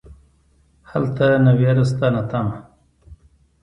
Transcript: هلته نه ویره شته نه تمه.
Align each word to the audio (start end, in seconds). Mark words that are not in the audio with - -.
هلته 0.91 1.25
نه 1.45 1.51
ویره 1.57 1.83
شته 1.89 2.07
نه 2.13 2.21
تمه. 2.29 2.55